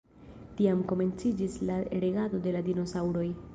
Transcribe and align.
Tiam 0.61 0.81
komenciĝis 0.91 1.59
la 1.71 1.77
regado 2.07 2.43
de 2.49 2.57
la 2.59 2.65
dinosaŭroj. 2.71 3.31